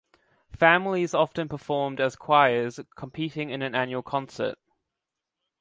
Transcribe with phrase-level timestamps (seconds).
[0.55, 4.57] Families often performed as choirs, competing in an annual concert.